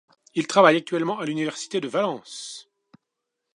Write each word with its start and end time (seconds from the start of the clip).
Il 0.33 0.47
travaille 0.47 0.77
actuellement 0.77 1.19
à 1.19 1.27
l’Université 1.27 1.79
de 1.79 1.87
Valence. 1.87 2.67